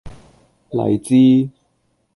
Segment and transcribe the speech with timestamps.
[0.71, 1.51] 荔枝